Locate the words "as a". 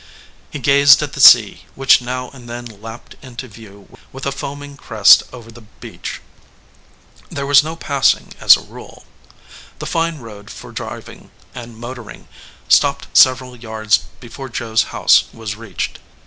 8.39-8.61